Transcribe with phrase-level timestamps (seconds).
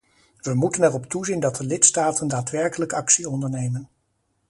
[0.41, 3.89] We moeten erop toezien dat de lidstaten daadwerkelijk actie ondernemen.